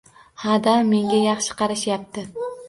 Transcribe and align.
Ha 0.43 0.55
dada 0.67 0.73
menga 0.93 1.19
yaxshi 1.25 1.59
qarashyapti 1.61 2.27